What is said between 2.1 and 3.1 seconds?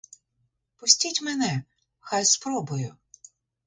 спробую.